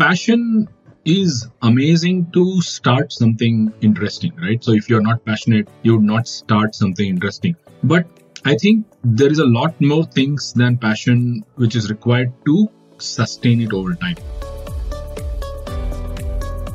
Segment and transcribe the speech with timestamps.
[0.00, 0.66] passion
[1.04, 4.64] is amazing to start something interesting, right?
[4.64, 7.54] So if you're not passionate, you would not start something interesting.
[7.84, 8.06] But
[8.46, 13.60] I think there is a lot more things than passion which is required to sustain
[13.60, 14.16] it over time.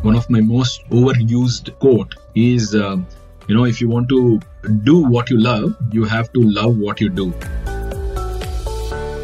[0.03, 2.97] One of my most overused quote is, uh,
[3.47, 4.39] you know, if you want to
[4.83, 7.33] do what you love, you have to love what you do.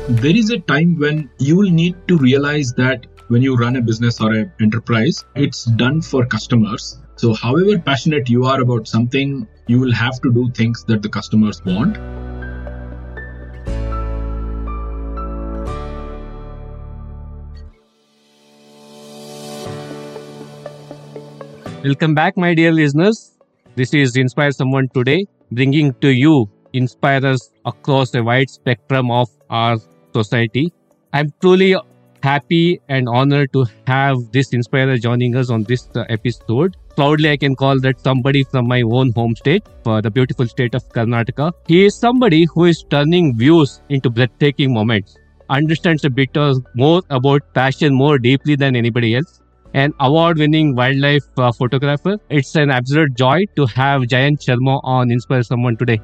[0.10, 3.82] There is a time when you will need to realize that when you run a
[3.82, 7.00] business or an enterprise, it's done for customers.
[7.16, 11.08] So, however passionate you are about something, you will have to do things that the
[11.08, 11.98] customers want.
[21.86, 23.32] Welcome back, my dear listeners.
[23.76, 29.78] This is Inspire Someone Today, bringing to you inspirers across a wide spectrum of our
[30.14, 30.74] society.
[31.14, 31.78] I'm truly
[32.24, 36.78] happy and honored to have this inspirer joining us on this uh, episode.
[36.96, 40.76] Proudly, I can call that somebody from my own home state, for the beautiful state
[40.76, 41.52] of Karnataka.
[41.68, 45.18] He is somebody who is turning views into breathtaking moments,
[45.50, 46.36] understands a bit
[46.76, 49.42] more about passion more deeply than anybody else
[49.74, 52.18] an award winning wildlife uh, photographer.
[52.30, 56.02] It's an absolute joy to have Jayant Sharma on Inspire Someone today.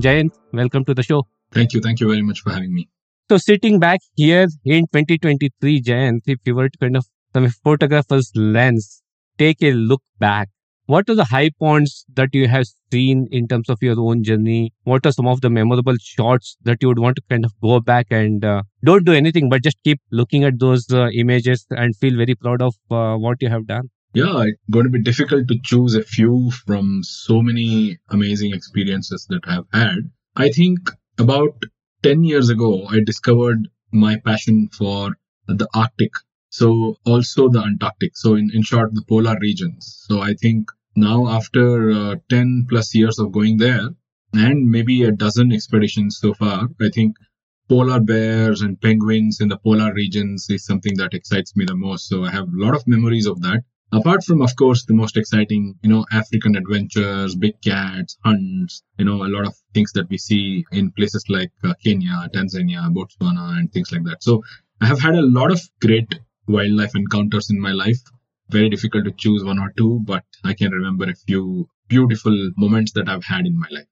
[0.00, 1.26] Jayant, welcome to the show.
[1.52, 1.80] Thank you.
[1.80, 2.88] Thank you very much for having me.
[3.30, 7.50] So, sitting back here in 2023, Jayant, if you were to kind of, from a
[7.50, 9.02] photographer's lens,
[9.38, 10.48] take a look back
[10.86, 14.72] what are the high points that you have seen in terms of your own journey?
[14.82, 17.78] What are some of the memorable shots that you would want to kind of go
[17.80, 21.96] back and uh, don't do anything, but just keep looking at those uh, images and
[21.96, 23.90] feel very proud of uh, what you have done?
[24.14, 29.26] Yeah, it's going to be difficult to choose a few from so many amazing experiences
[29.30, 30.10] that I have had.
[30.36, 31.62] I think about
[32.02, 36.12] 10 years ago, I discovered my passion for the Arctic.
[36.50, 38.14] So also the Antarctic.
[38.16, 40.04] So in, in short, the polar regions.
[40.06, 43.88] So I think now, after uh, 10 plus years of going there,
[44.34, 47.16] and maybe a dozen expeditions so far, I think
[47.68, 52.08] polar bears and penguins in the polar regions is something that excites me the most.
[52.08, 53.62] So I have a lot of memories of that.
[53.92, 59.04] Apart from, of course, the most exciting, you know, African adventures, big cats, hunts, you
[59.04, 63.58] know, a lot of things that we see in places like uh, Kenya, Tanzania, Botswana,
[63.58, 64.22] and things like that.
[64.22, 64.42] So
[64.80, 66.08] I have had a lot of great
[66.48, 68.00] wildlife encounters in my life
[68.48, 72.92] very difficult to choose one or two, but I can remember a few beautiful moments
[72.92, 73.86] that I've had in my life.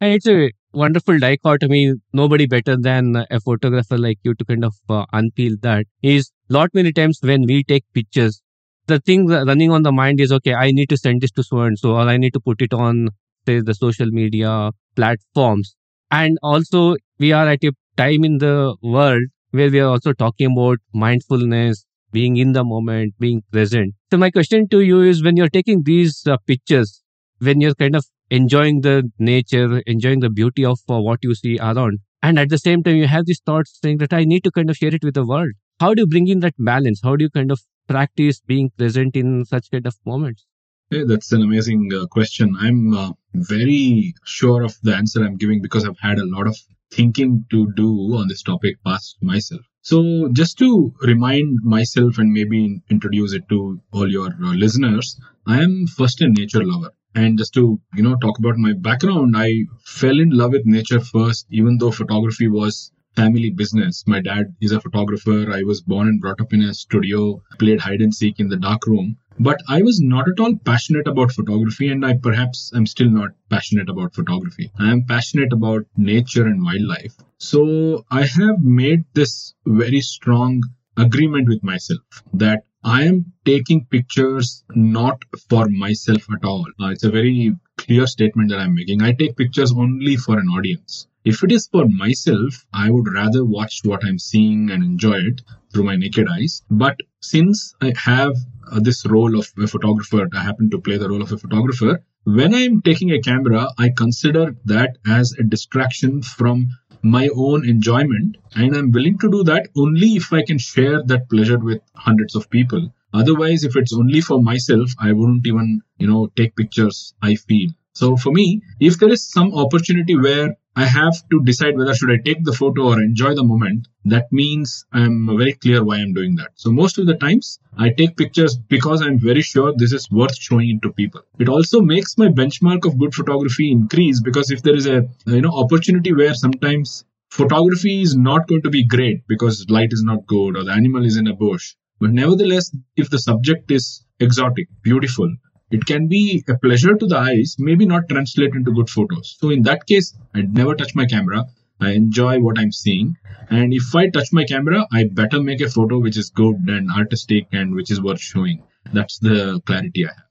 [0.00, 1.94] And it's a wonderful dichotomy.
[2.12, 5.86] Nobody better than a photographer like you to kind of uh, unpeel that.
[6.02, 8.40] Is lot many times when we take pictures,
[8.88, 10.54] the thing running on the mind is okay.
[10.54, 12.72] I need to send this to so and so, or I need to put it
[12.72, 13.10] on
[13.46, 15.74] say the social media platforms.
[16.10, 20.52] And also, we are at a time in the world where we are also talking
[20.52, 23.94] about mindfulness, being in the moment, being present.
[24.10, 27.02] So my question to you is when you're taking these uh, pictures,
[27.38, 31.58] when you're kind of enjoying the nature, enjoying the beauty of uh, what you see
[31.58, 34.50] around, and at the same time you have these thoughts saying that I need to
[34.50, 35.52] kind of share it with the world.
[35.80, 37.00] How do you bring in that balance?
[37.02, 40.46] How do you kind of practice being present in such kind of moments?
[40.90, 42.56] Hey, that's an amazing uh, question.
[42.58, 46.56] I'm uh, very sure of the answer I'm giving because I've had a lot of
[46.90, 49.60] thinking to do on this topic past myself.
[49.82, 55.62] So, just to remind myself and maybe introduce it to all your uh, listeners, I
[55.62, 56.92] am first a nature lover.
[57.14, 61.00] And just to, you know, talk about my background, I fell in love with nature
[61.00, 64.04] first, even though photography was family business.
[64.06, 65.38] My dad is a photographer.
[65.52, 68.56] I was born and brought up in a studio, played hide and seek in the
[68.68, 69.16] dark room.
[69.40, 73.30] But I was not at all passionate about photography, and I perhaps am still not
[73.50, 74.70] passionate about photography.
[74.78, 77.14] I am passionate about nature and wildlife.
[77.38, 80.62] So I have made this very strong
[80.96, 86.66] agreement with myself that I am taking pictures not for myself at all.
[86.80, 89.02] Uh, it's a very clear statement that I'm making.
[89.02, 91.08] I take pictures only for an audience.
[91.30, 95.42] If it is for myself, I would rather watch what I'm seeing and enjoy it
[95.70, 96.62] through my naked eyes.
[96.70, 98.34] But since I have
[98.72, 102.02] uh, this role of a photographer, I happen to play the role of a photographer.
[102.24, 106.68] When I'm taking a camera, I consider that as a distraction from
[107.02, 111.28] my own enjoyment and i'm willing to do that only if i can share that
[111.30, 112.82] pleasure with hundreds of people
[113.14, 117.70] otherwise if it's only for myself i wouldn't even you know take pictures i feel
[117.92, 122.12] so for me if there is some opportunity where I have to decide whether should
[122.12, 123.88] I take the photo or enjoy the moment.
[124.04, 126.52] That means I'm very clear why I'm doing that.
[126.54, 130.36] So most of the times I take pictures because I'm very sure this is worth
[130.36, 131.22] showing it to people.
[131.40, 135.40] It also makes my benchmark of good photography increase because if there is a you
[135.40, 140.28] know opportunity where sometimes photography is not going to be great because light is not
[140.28, 141.74] good or the animal is in a bush.
[141.98, 145.28] But nevertheless, if the subject is exotic, beautiful,
[145.70, 149.36] it can be a pleasure to the eyes, maybe not translate into good photos.
[149.38, 151.44] So in that case, I never touch my camera.
[151.80, 153.16] I enjoy what I'm seeing.
[153.50, 156.90] And if I touch my camera, I better make a photo which is good and
[156.90, 158.62] artistic and which is worth showing.
[158.92, 160.24] That's the clarity I have.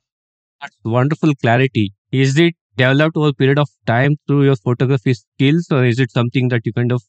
[0.61, 1.93] That's wonderful clarity.
[2.11, 6.11] Is it developed over a period of time through your photography skills, or is it
[6.11, 7.01] something that you kind of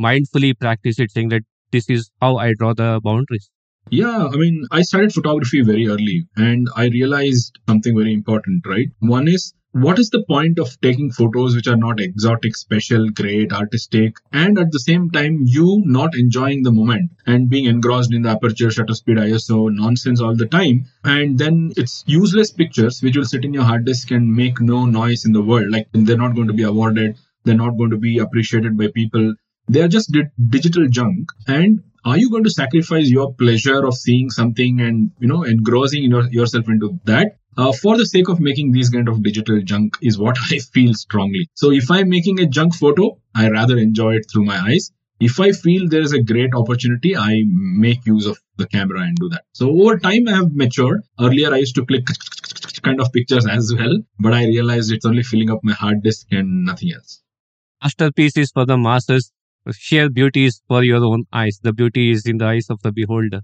[0.00, 3.50] mindfully practice it, saying that this is how I draw the boundaries?
[3.90, 8.88] Yeah, I mean, I started photography very early and I realized something very important, right?
[9.00, 13.52] One is what is the point of taking photos which are not exotic, special, great,
[13.52, 18.22] artistic, and at the same time, you not enjoying the moment and being engrossed in
[18.22, 20.86] the aperture, shutter speed, ISO nonsense all the time.
[21.02, 24.86] And then it's useless pictures which will sit in your hard disk and make no
[24.86, 25.70] noise in the world.
[25.70, 29.34] Like they're not going to be awarded, they're not going to be appreciated by people.
[29.68, 31.28] They're just di- digital junk.
[31.48, 36.04] And are you going to sacrifice your pleasure of seeing something and you know engrossing
[36.04, 37.36] your, yourself into that?
[37.56, 40.92] Uh, for the sake of making these kind of digital junk is what i feel
[40.94, 41.48] strongly.
[41.54, 44.90] So if i'm making a junk photo i rather enjoy it through my eyes.
[45.20, 49.16] If i feel there is a great opportunity i make use of the camera and
[49.16, 49.44] do that.
[49.52, 51.02] So over time i have matured.
[51.18, 52.06] Earlier i used to click
[52.82, 56.26] kind of pictures as well but i realized it's only filling up my hard disk
[56.32, 57.22] and nothing else.
[57.82, 59.32] Masterpieces for the masses
[59.72, 61.58] sheer beauty is for your own eyes.
[61.62, 63.40] The beauty is in the eyes of the beholder.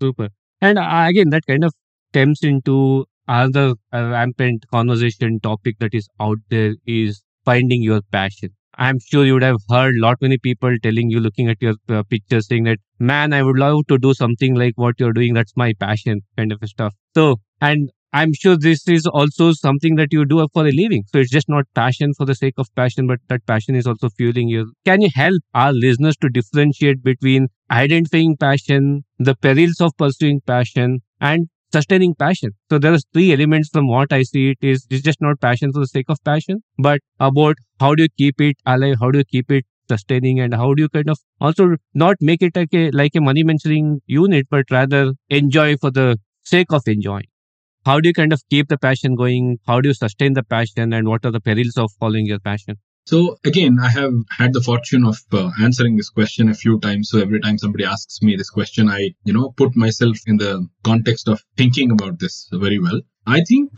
[0.00, 0.28] Super.
[0.60, 1.74] And uh, again, that kind of
[2.10, 8.50] stems into another uh, rampant conversation topic that is out there is finding your passion.
[8.78, 12.02] I'm sure you would have heard lot many people telling you, looking at your uh,
[12.04, 15.34] pictures, saying that, man, I would love to do something like what you're doing.
[15.34, 16.94] That's my passion, kind of stuff.
[17.14, 21.04] So, and I'm sure this is also something that you do for a living.
[21.12, 24.10] So it's just not passion for the sake of passion, but that passion is also
[24.10, 24.72] fueling you.
[24.84, 31.00] Can you help our listeners to differentiate between identifying passion, the perils of pursuing passion,
[31.20, 32.50] and sustaining passion?
[32.70, 34.50] So there are three elements from what I see.
[34.50, 38.02] It is it's just not passion for the sake of passion, but about how do
[38.02, 41.08] you keep it alive, how do you keep it sustaining and how do you kind
[41.10, 45.76] of also not make it like a like a money mentoring unit but rather enjoy
[45.76, 47.26] for the sake of enjoying
[47.84, 49.58] how do you kind of keep the passion going?
[49.66, 52.78] How do you sustain the passion and what are the perils of following your passion?
[53.04, 57.10] So again i have had the fortune of uh, answering this question a few times.
[57.10, 60.68] So every time somebody asks me this question i you know put myself in the
[60.84, 63.00] context of thinking about this very well.
[63.26, 63.70] I think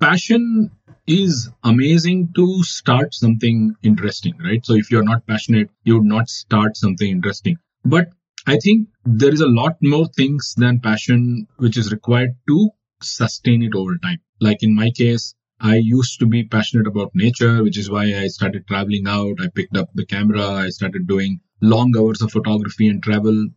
[0.00, 0.72] passion
[1.06, 4.66] is amazing to start something interesting right?
[4.66, 7.58] So if you're not passionate you would not start something interesting.
[7.84, 8.08] But
[8.52, 12.70] i think there is a lot more things than passion which is required to
[13.04, 14.20] sustain it over time.
[14.40, 18.26] Like in my case, I used to be passionate about nature, which is why I
[18.26, 19.40] started traveling out.
[19.40, 20.44] I picked up the camera.
[20.44, 23.48] I started doing long hours of photography and travel.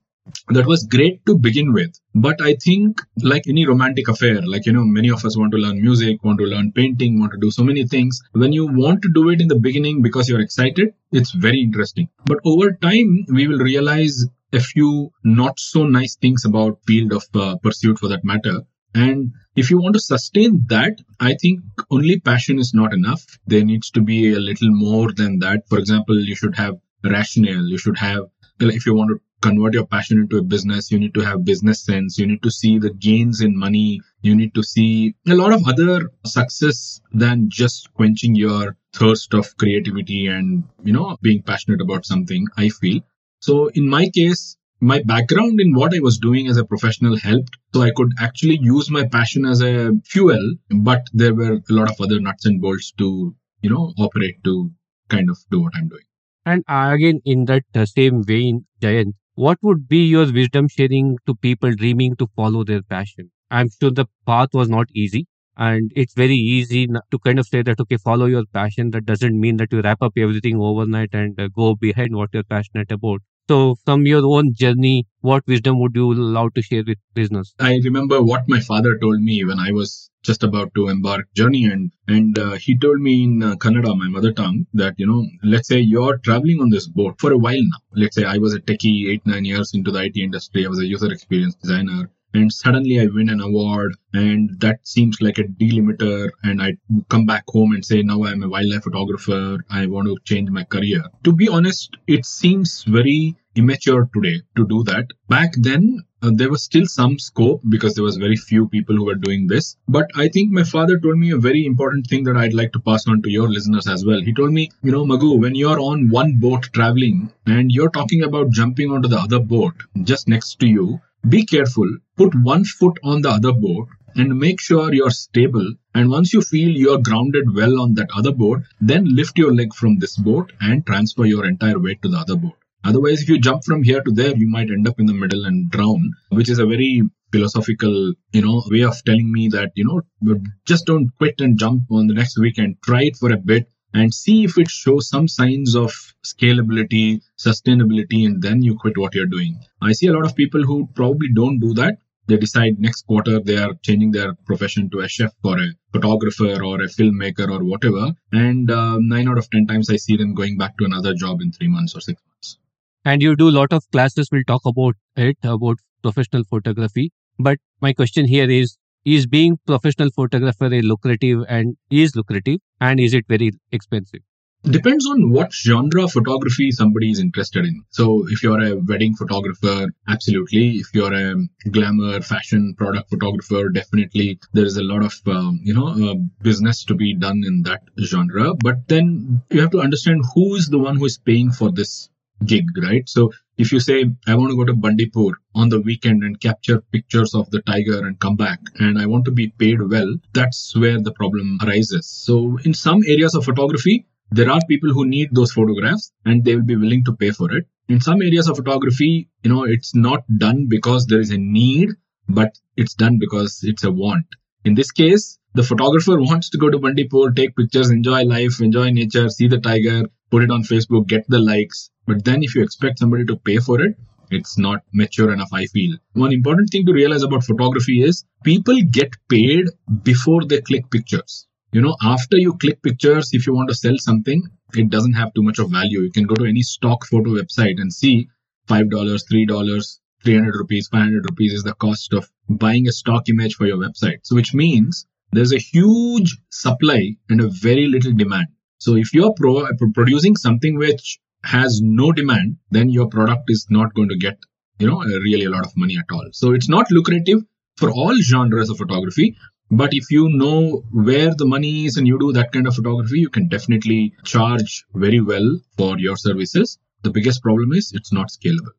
[0.49, 1.99] That was great to begin with.
[2.13, 5.57] But I think, like any romantic affair, like, you know, many of us want to
[5.57, 8.21] learn music, want to learn painting, want to do so many things.
[8.33, 12.09] When you want to do it in the beginning because you're excited, it's very interesting.
[12.25, 17.23] But over time, we will realize a few not so nice things about field of
[17.33, 18.61] uh, pursuit for that matter
[18.95, 21.61] and if you want to sustain that, I think
[21.91, 23.23] only passion is not enough.
[23.45, 25.67] There needs to be a little more than that.
[25.67, 27.67] For example, you should have rationale.
[27.67, 28.23] You should have,
[28.59, 31.83] if you want to convert your passion into a business, you need to have business
[31.83, 32.17] sense.
[32.17, 34.01] You need to see the gains in money.
[34.21, 39.57] You need to see a lot of other success than just quenching your thirst of
[39.57, 43.01] creativity and, you know, being passionate about something, I feel.
[43.39, 47.57] So in my case, my background in what I was doing as a professional helped.
[47.73, 51.89] So I could actually use my passion as a fuel, but there were a lot
[51.89, 54.71] of other nuts and bolts to, you know, operate to
[55.09, 56.03] kind of do what I'm doing.
[56.45, 61.73] And again, in that same vein, Jayant, what would be your wisdom sharing to people
[61.73, 63.31] dreaming to follow their passion?
[63.51, 65.27] I'm sure the path was not easy.
[65.57, 68.91] And it's very easy to kind of say that, okay, follow your passion.
[68.91, 72.43] That doesn't mean that you wrap up everything overnight and uh, go behind what you're
[72.43, 73.21] passionate about.
[73.49, 77.55] So, from your own journey, what wisdom would you love to share with listeners?
[77.59, 81.65] I remember what my father told me when I was just about to embark journey
[81.65, 85.25] and and uh, he told me in uh, kannada my mother tongue that you know
[85.43, 87.81] let's say you're traveling on this boat for a while now.
[87.93, 90.65] Let's say i was a techie 8 9 years into the it industry.
[90.65, 95.21] I was a user experience designer and suddenly I win an award and that seems
[95.21, 96.77] like a delimiter and I
[97.09, 100.63] come back home and say now I'm a wildlife photographer I want to change my
[100.63, 106.31] career to be honest it seems very immature today to do that back then uh,
[106.33, 109.77] there was still some scope because there was very few people who were doing this.
[109.87, 112.79] But I think my father told me a very important thing that I'd like to
[112.79, 114.21] pass on to your listeners as well.
[114.21, 118.23] He told me, you know, Magoo, when you're on one boat traveling and you're talking
[118.23, 121.89] about jumping onto the other boat just next to you, be careful.
[122.17, 125.73] Put one foot on the other boat and make sure you're stable.
[125.93, 129.73] And once you feel you're grounded well on that other boat, then lift your leg
[129.73, 132.53] from this boat and transfer your entire weight to the other boat.
[132.83, 135.45] Otherwise, if you jump from here to there, you might end up in the middle
[135.45, 137.01] and drown, which is a very
[137.31, 141.83] philosophical, you know, way of telling me that, you know, just don't quit and jump
[141.91, 142.77] on the next weekend.
[142.83, 145.91] Try it for a bit and see if it shows some signs of
[146.23, 149.57] scalability, sustainability, and then you quit what you're doing.
[149.81, 151.97] I see a lot of people who probably don't do that.
[152.27, 156.61] They decide next quarter they are changing their profession to a chef or a photographer
[156.61, 158.11] or a filmmaker or whatever.
[158.33, 161.41] And uh, nine out of 10 times I see them going back to another job
[161.41, 162.57] in three months or six months.
[163.05, 164.27] And you do a lot of classes.
[164.31, 167.11] We'll talk about it, about professional photography.
[167.39, 172.99] But my question here is is being professional photographer a lucrative and is lucrative and
[172.99, 174.21] is it very expensive?
[174.63, 177.83] Depends on what genre of photography somebody is interested in.
[177.91, 180.77] So if you're a wedding photographer absolutely.
[180.77, 181.35] If you're a
[181.69, 184.39] glamour fashion product photographer definitely.
[184.53, 187.83] There is a lot of um, you know uh, business to be done in that
[187.99, 188.55] genre.
[188.55, 192.09] But then you have to understand who is the one who is paying for this
[192.45, 193.07] gig, right?
[193.07, 196.81] So if you say, I want to go to Bandipur on the weekend and capture
[196.91, 200.75] pictures of the tiger and come back, and I want to be paid well, that's
[200.75, 202.07] where the problem arises.
[202.07, 206.55] So in some areas of photography, there are people who need those photographs and they
[206.55, 207.67] will be willing to pay for it.
[207.87, 211.89] In some areas of photography, you know, it's not done because there is a need,
[212.27, 214.25] but it's done because it's a want.
[214.63, 218.89] In this case, the photographer wants to go to Bandipur, take pictures, enjoy life, enjoy
[218.91, 221.89] nature, see the tiger, put it on Facebook, get the likes.
[222.05, 223.95] But then if you expect somebody to pay for it,
[224.31, 225.97] it's not mature enough, I feel.
[226.13, 229.67] One important thing to realize about photography is people get paid
[230.03, 231.47] before they click pictures.
[231.71, 234.43] You know, after you click pictures, if you want to sell something,
[234.73, 236.01] it doesn't have too much of value.
[236.01, 238.27] You can go to any stock photo website and see
[238.67, 243.65] $5, $3, 300 rupees, 500 rupees is the cost of buying a stock image for
[243.65, 244.19] your website.
[244.23, 245.05] So, which means
[245.35, 248.47] there's a huge supply and a very little demand.
[248.77, 253.93] So if you're pro- producing something which has no demand, then your product is not
[253.93, 254.37] going to get,
[254.79, 256.27] you know, really a lot of money at all.
[256.31, 257.43] So it's not lucrative
[257.77, 259.35] for all genres of photography.
[259.71, 263.19] But if you know where the money is and you do that kind of photography,
[263.19, 266.77] you can definitely charge very well for your services.
[267.01, 268.73] The biggest problem is it's not scalable.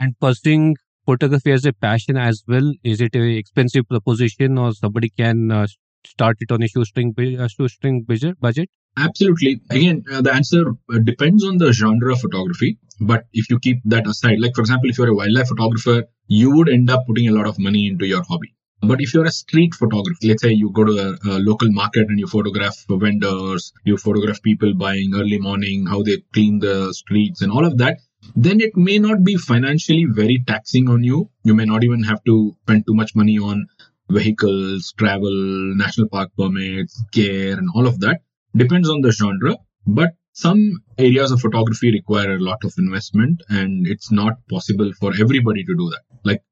[0.00, 0.76] And pursuing
[1.08, 5.66] photography as a passion as well, is it a expensive proposition or somebody can uh,
[6.06, 8.68] start it on a shoestring, a shoestring budget?
[8.96, 9.60] Absolutely.
[9.70, 10.62] Again, uh, the answer
[10.92, 12.78] uh, depends on the genre of photography.
[13.00, 16.54] But if you keep that aside, like for example, if you're a wildlife photographer, you
[16.56, 18.54] would end up putting a lot of money into your hobby.
[18.80, 22.06] But if you're a street photographer, let's say you go to a, a, local market
[22.08, 27.42] and you photograph vendors, you photograph people buying early morning, how they clean the streets
[27.42, 27.98] and all of that,
[28.36, 31.30] then it may not be financially very taxing on you.
[31.44, 33.66] You may not even have to spend too much money on
[34.10, 38.20] vehicles, travel, national park permits, care, and all of that.
[38.56, 39.56] Depends on the genre,
[39.86, 45.12] but some areas of photography require a lot of investment, and it's not possible for
[45.20, 46.02] everybody to do that.
[46.24, 46.42] Like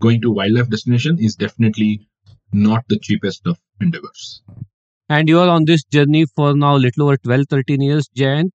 [0.00, 2.08] going to wildlife destination is definitely
[2.52, 4.42] not the cheapest of endeavors.
[5.08, 8.50] And you are on this journey for now little over 12, 13 years, Jayant.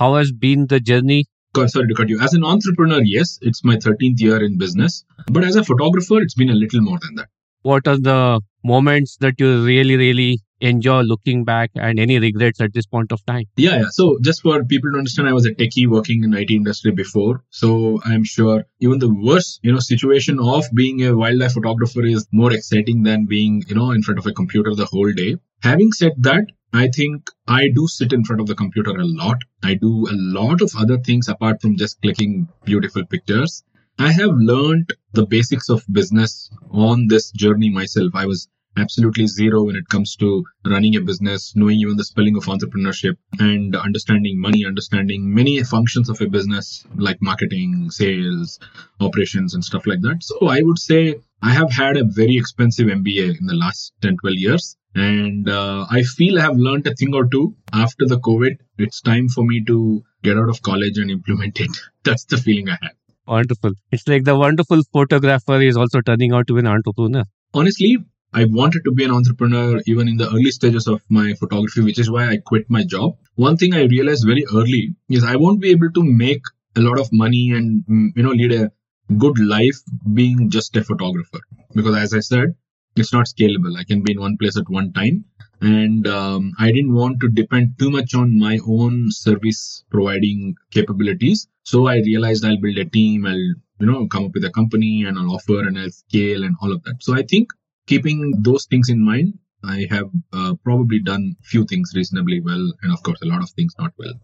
[0.00, 2.20] How has been the journey sorry to cut you.
[2.20, 5.04] As an entrepreneur, yes, it's my 13th year in business.
[5.26, 7.28] But as a photographer, it's been a little more than that
[7.62, 12.72] what are the moments that you really, really enjoy looking back and any regrets at
[12.72, 13.44] this point of time?
[13.56, 13.88] Yeah, yeah.
[13.90, 17.42] So just for people to understand, I was a techie working in IT industry before.
[17.50, 22.26] So I'm sure even the worst, you know, situation of being a wildlife photographer is
[22.32, 25.36] more exciting than being, you know, in front of a computer the whole day.
[25.62, 29.38] Having said that, I think I do sit in front of the computer a lot.
[29.62, 33.62] I do a lot of other things apart from just clicking beautiful pictures.
[33.98, 38.14] I have learned the basics of business on this journey myself.
[38.14, 42.36] I was absolutely zero when it comes to running a business, knowing even the spelling
[42.36, 48.58] of entrepreneurship and understanding money, understanding many functions of a business like marketing, sales,
[49.00, 50.22] operations, and stuff like that.
[50.22, 54.16] So I would say I have had a very expensive MBA in the last 10,
[54.18, 54.76] 12 years.
[54.94, 58.58] And uh, I feel I have learned a thing or two after the COVID.
[58.78, 61.70] It's time for me to get out of college and implement it.
[62.04, 62.92] That's the feeling I have.
[63.26, 63.72] Wonderful.
[63.90, 67.24] It's like the wonderful photographer is also turning out to be an entrepreneur.
[67.54, 67.98] Honestly,
[68.34, 71.98] I wanted to be an entrepreneur even in the early stages of my photography, which
[71.98, 73.16] is why I quit my job.
[73.34, 76.42] One thing I realized very early is I won't be able to make
[76.76, 78.70] a lot of money and mm, you know lead a
[79.18, 79.78] good life
[80.14, 81.40] being just a photographer.
[81.74, 82.54] Because as i said
[82.96, 83.76] it's not scalable.
[83.78, 85.24] I can be in one place at one time.
[85.60, 91.48] And um, i didn't want to depend too much on my own service providing capabilities.
[91.64, 93.48] So i realized i'll build a team i'll
[93.80, 96.72] you know come up with a company and i'll offer and i'll scale and all
[96.72, 96.96] of that.
[97.02, 97.48] So i think
[97.86, 102.92] keeping those things in mind i have uh, probably done few things reasonably well and
[102.92, 104.14] of course a lot of things not well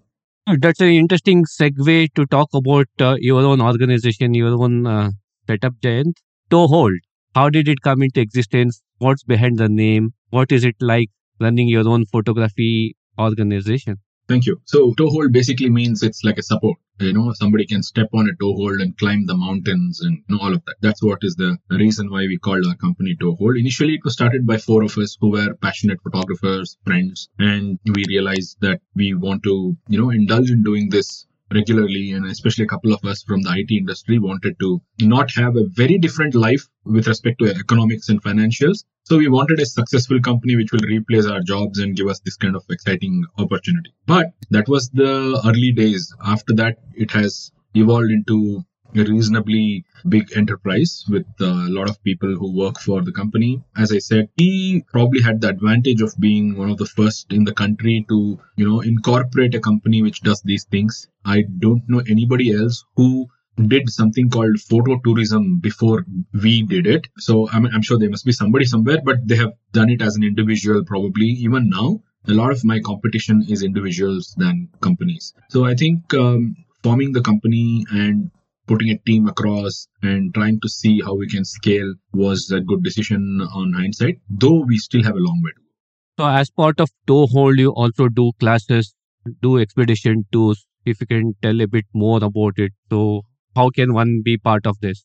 [0.61, 5.11] that's an interesting segue to talk about uh, your own organization, your own uh,
[5.47, 6.15] setup, Jayant.
[6.51, 6.99] Toehold,
[7.35, 8.81] how did it come into existence?
[8.99, 10.15] What's behind the name?
[10.31, 13.97] What is it like running your own photography organization?
[14.29, 14.61] Thank you.
[14.67, 16.79] So toehold basically means it's like a support.
[17.01, 20.43] You know, somebody can step on a toehold and climb the mountains and you know,
[20.43, 20.77] all of that.
[20.83, 23.59] That's what is the reason why we called our company Toehold.
[23.59, 28.05] Initially, it was started by four of us who were passionate photographers, friends, and we
[28.09, 32.69] realized that we want to, you know, indulge in doing this regularly and especially a
[32.69, 36.67] couple of us from the IT industry wanted to not have a very different life
[36.85, 38.85] with respect to economics and financials.
[39.05, 42.37] So we wanted a successful company which will replace our jobs and give us this
[42.37, 43.95] kind of exciting opportunity.
[44.07, 46.15] But that was the early days.
[46.25, 48.65] After that, it has evolved into
[48.95, 53.63] a reasonably big enterprise with a lot of people who work for the company.
[53.77, 57.45] As I said, he probably had the advantage of being one of the first in
[57.45, 61.09] the country to, you know, incorporate a company which does these things.
[61.25, 63.29] I don't know anybody else who
[63.67, 67.09] did something called photo tourism before we did it.
[67.19, 70.17] So I'm, I'm sure there must be somebody somewhere, but they have done it as
[70.17, 72.01] an individual probably even now.
[72.29, 75.35] A lot of my competition is individuals than companies.
[75.51, 78.31] So I think um, forming the company and
[78.69, 82.85] putting a team across and trying to see how we can scale was a good
[82.85, 86.23] decision on hindsight, though we still have a long way to go.
[86.23, 88.95] So, as part of Toehold, you also do classes,
[89.43, 90.67] do expedition tours.
[90.85, 92.73] If you can tell a bit more about it.
[92.91, 93.23] So,
[93.57, 95.05] how can one be part of this?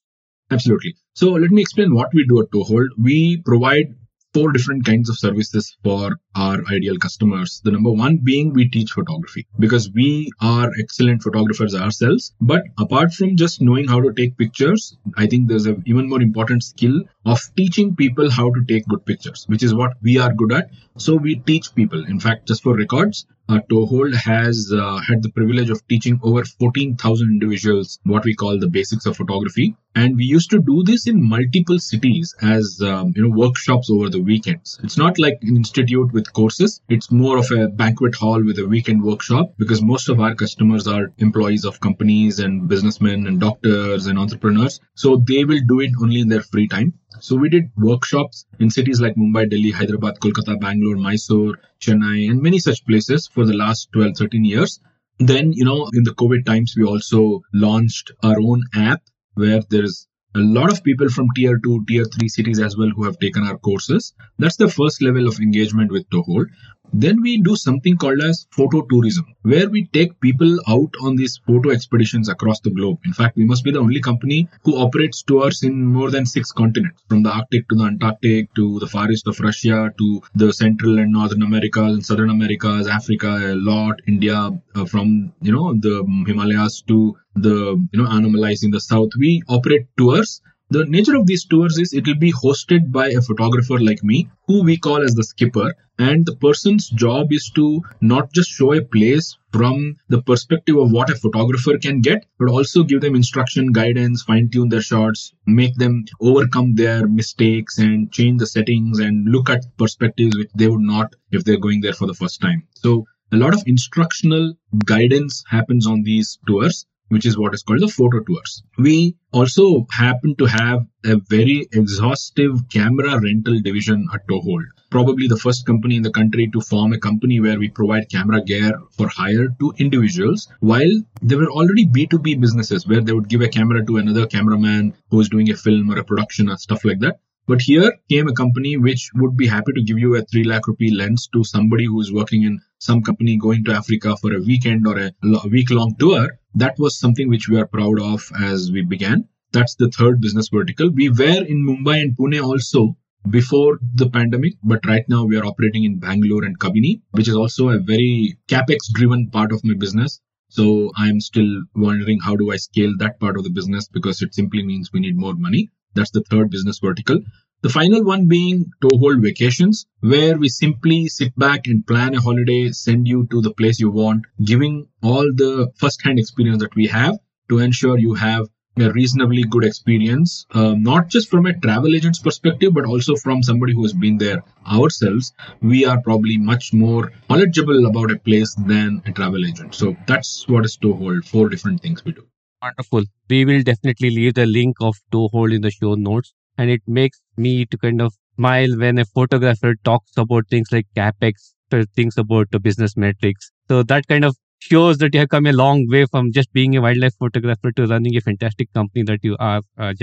[0.51, 0.95] Absolutely.
[1.13, 2.87] So, let me explain what we do at Toehold.
[3.01, 3.95] We provide
[4.33, 7.61] four different kinds of services for our ideal customers.
[7.63, 12.33] The number one being we teach photography because we are excellent photographers ourselves.
[12.41, 16.21] But apart from just knowing how to take pictures, I think there's an even more
[16.21, 20.33] important skill of teaching people how to take good pictures, which is what we are
[20.33, 20.69] good at.
[20.97, 22.03] So we teach people.
[22.05, 26.43] In fact, just for records, uh, Toehold has uh, had the privilege of teaching over
[26.45, 29.75] 14,000 individuals what we call the basics of photography.
[29.95, 34.09] And we used to do this in multiple cities as um, you know workshops over
[34.09, 34.79] the weekends.
[34.83, 36.81] It's not like an institute with courses.
[36.89, 40.87] It's more of a banquet hall with a weekend workshop because most of our customers
[40.87, 44.79] are employees of companies and businessmen and doctors and entrepreneurs.
[44.95, 46.93] So they will do it only in their free time.
[47.19, 52.41] So we did workshops in cities like Mumbai, Delhi, Hyderabad, Kolkata, Bangalore, Mysore, Chennai, and
[52.41, 54.79] many such places for the last 12, 13 years.
[55.19, 59.03] Then, you know, in the COVID times, we also launched our own app
[59.35, 63.03] where there's a lot of people from tier 2 tier 3 cities as well who
[63.03, 64.13] have taken our courses.
[64.39, 66.47] That's the first level of engagement with toehold
[66.93, 71.39] then we do something called as photo tourism where we take people out on these
[71.45, 72.99] photo expeditions across the globe.
[73.05, 76.51] In fact we must be the only company who operates tours in more than six
[76.51, 80.53] continents from the arctic to the antarctic to the far east of russia to the
[80.53, 85.73] central and northern america and southern americas africa a lot india uh, from you know
[85.73, 85.95] the
[86.27, 89.09] himalayas to the you know Annamalais in the south.
[89.17, 90.41] We operate tours
[90.73, 94.27] the nature of these tours is it will be hosted by a photographer like me
[94.47, 95.71] who we call as the skipper.
[95.99, 100.91] And the person's job is to not just show a place from the perspective of
[100.91, 105.31] what a photographer can get but also give them instruction guidance fine tune their shots
[105.45, 110.67] make them overcome their mistakes and change the settings and look at perspectives which they
[110.67, 112.63] would not if they're going there for the first time.
[112.73, 114.55] So a lot of instructional
[114.85, 118.63] guidance happens on these tours which is what is called the photo tours.
[118.77, 124.65] We also happen to have a very exhaustive camera rental division at Toehold.
[124.89, 128.43] Probably the first company in the country to form a company where we provide camera
[128.43, 133.41] gear for hire to individuals, while there were already B2B businesses where they would give
[133.41, 136.83] a camera to another cameraman who is doing a film or a production or stuff
[136.85, 137.19] like that.
[137.45, 140.65] But here came a company which would be happy to give you a 3 lakh
[140.65, 144.39] rupee lens to somebody who is working in some company going to Africa for a
[144.39, 145.11] weekend or a
[145.49, 146.29] week long tour.
[146.55, 149.27] That was something which we are proud of as we began.
[149.51, 150.89] That's the third business vertical.
[150.89, 152.97] We were in Mumbai and Pune also
[153.29, 157.35] before the pandemic, but right now we are operating in Bangalore and Kabini, which is
[157.35, 160.19] also a very capex driven part of my business.
[160.49, 164.35] So I'm still wondering how do I scale that part of the business because it
[164.35, 165.71] simply means we need more money.
[165.95, 167.19] That's the third business vertical.
[167.63, 172.71] The final one being Toehold Vacations, where we simply sit back and plan a holiday,
[172.71, 176.87] send you to the place you want, giving all the first hand experience that we
[176.87, 181.95] have to ensure you have a reasonably good experience, uh, not just from a travel
[181.95, 185.31] agent's perspective, but also from somebody who has been there ourselves.
[185.61, 189.73] We are probably much more knowledgeable about a place than a travel agent.
[189.73, 191.25] So that's what is Toehold.
[191.25, 192.27] Four different things we do.
[192.61, 193.03] Wonderful.
[193.29, 196.33] We will definitely leave the link of Toehold in the show notes.
[196.57, 200.87] And it makes me to kind of smile when a photographer talks about things like
[200.95, 201.53] capex,
[201.95, 203.51] things about the business metrics.
[203.67, 206.75] So that kind of shows that you have come a long way from just being
[206.75, 209.93] a wildlife photographer to running a fantastic company that you are, uh.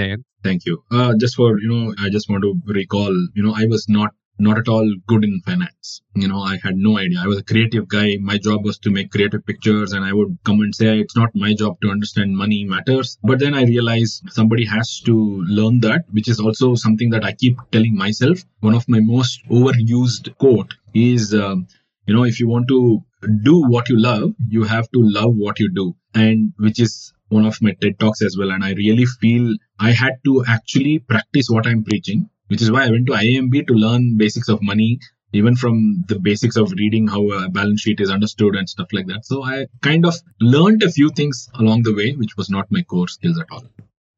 [0.42, 0.82] Thank you.
[0.90, 4.14] Uh, just for, you know, I just want to recall, you know, I was not
[4.40, 6.03] not at all good in finance.
[6.14, 7.20] You know, I had no idea.
[7.22, 8.16] I was a creative guy.
[8.20, 11.31] My job was to make creative pictures and I would come and say, it's not
[11.35, 13.18] my job to understand money matters.
[13.22, 15.14] But then I realized somebody has to
[15.48, 18.44] learn that, which is also something that I keep telling myself.
[18.61, 21.66] One of my most overused quote is, um,
[22.07, 23.03] you know, if you want to
[23.42, 25.94] do what you love, you have to love what you do.
[26.14, 28.50] And which is one of my TED talks as well.
[28.50, 32.84] And I really feel I had to actually practice what I'm preaching, which is why
[32.84, 34.98] I went to IIMB to learn basics of money,
[35.32, 39.06] even from the basics of reading how a balance sheet is understood and stuff like
[39.06, 39.24] that.
[39.24, 42.82] So I kind of learned a few things along the way, which was not my
[42.82, 43.62] core skills at all.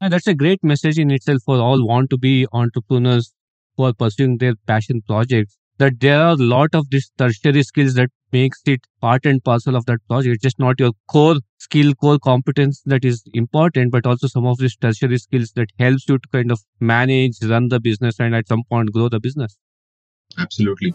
[0.00, 3.34] And that's a great message in itself for all want to be entrepreneurs
[3.76, 7.94] who are pursuing their passion projects that there are a lot of these tertiary skills
[7.94, 10.34] that makes it part and parcel of that project.
[10.36, 14.58] It's just not your core skill, core competence that is important, but also some of
[14.58, 18.48] these tertiary skills that helps you to kind of manage, run the business, and at
[18.48, 19.56] some point grow the business.
[20.38, 20.94] Absolutely.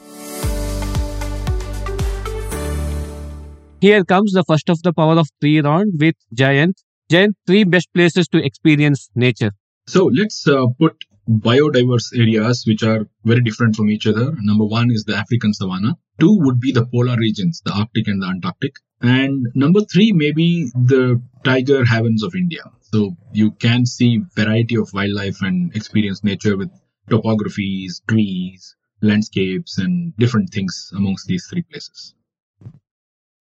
[3.80, 6.74] Here comes the first of the power of three round with Jayant.
[7.12, 9.52] Jayant, three best places to experience nature.
[9.86, 10.96] So let's uh, put
[11.28, 14.34] biodiverse areas which are very different from each other.
[14.42, 15.98] Number one is the African savanna.
[16.20, 18.76] Two would be the polar regions, the Arctic and the Antarctic.
[19.02, 22.64] And number three, maybe the tiger havens of India.
[22.82, 26.72] So you can see variety of wildlife and experience nature with
[27.10, 32.16] topographies, trees, landscapes, and different things amongst these three places.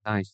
[0.04, 0.32] Nice.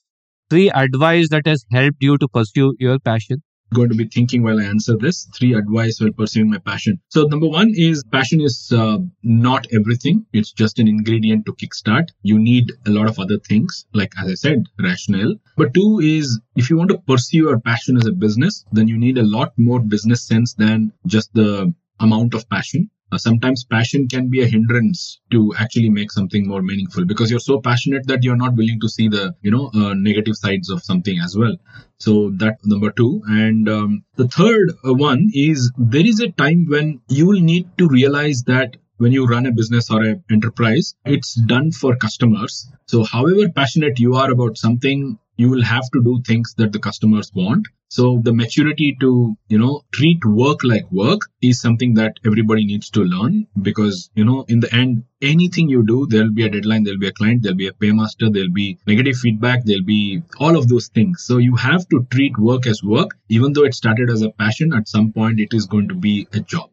[0.51, 4.61] Three advice that has helped you to pursue your passion going to be thinking while
[4.61, 5.29] I answer this.
[5.37, 7.01] Three advice while pursuing my passion.
[7.09, 10.27] So number one is passion is uh, not everything.
[10.33, 12.09] It's just an ingredient to kickstart.
[12.23, 15.35] You need a lot of other things, like as I said, rationale.
[15.57, 18.99] But two is if you want to pursue your passion as a business, then you
[18.99, 22.91] need a lot more business sense than just the amount of passion.
[23.13, 27.47] Uh, sometimes passion can be a hindrance to actually make something more meaningful because you're
[27.51, 30.83] so passionate that you're not willing to see the you know uh, negative sides of
[30.83, 31.55] something as well
[31.99, 36.65] so that number two and um, the third uh, one is there is a time
[36.67, 40.95] when you will need to realize that when you run a business or an enterprise,
[41.05, 42.71] it's done for customers.
[42.87, 46.79] So, however passionate you are about something, you will have to do things that the
[46.79, 47.67] customers want.
[47.89, 52.89] So the maturity to, you know, treat work like work is something that everybody needs
[52.91, 56.85] to learn because, you know, in the end, anything you do, there'll be a deadline,
[56.85, 60.57] there'll be a client, there'll be a paymaster, there'll be negative feedback, there'll be all
[60.57, 61.23] of those things.
[61.23, 64.73] So you have to treat work as work, even though it started as a passion,
[64.73, 66.71] at some point it is going to be a job.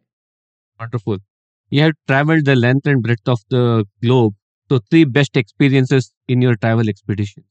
[0.79, 1.17] Wonderful.
[1.69, 4.35] You have traveled the length and breadth of the globe.
[4.69, 7.43] So three best experiences in your travel expedition.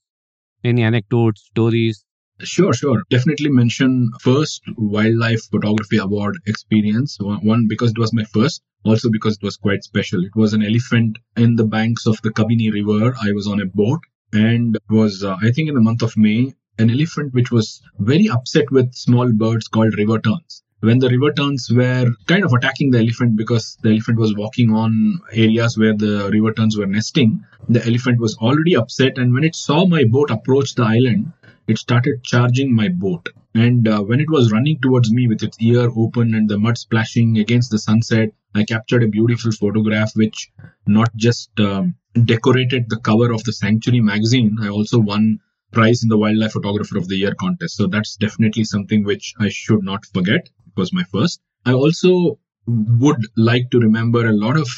[0.63, 2.05] Any anecdotes, stories?
[2.41, 3.03] Sure, sure.
[3.11, 7.17] Definitely mention first wildlife photography award experience.
[7.21, 10.25] One, because it was my first, also because it was quite special.
[10.25, 13.17] It was an elephant in the banks of the Kabini River.
[13.21, 14.01] I was on a boat
[14.33, 18.29] and was, uh, I think in the month of May, an elephant which was very
[18.29, 22.91] upset with small birds called river terns when the river terns were kind of attacking
[22.91, 27.45] the elephant because the elephant was walking on areas where the river terns were nesting,
[27.69, 29.19] the elephant was already upset.
[29.19, 31.33] And when it saw my boat approach the island,
[31.67, 33.29] it started charging my boat.
[33.55, 36.79] And uh, when it was running towards me with its ear open and the mud
[36.79, 40.51] splashing against the sunset, I captured a beautiful photograph which
[40.87, 45.41] not just um, decorated the cover of the Sanctuary magazine, I also won
[45.73, 47.77] prize in the Wildlife Photographer of the Year contest.
[47.77, 51.41] So that's definitely something which I should not forget was my first.
[51.67, 54.69] I also would like to remember a lot of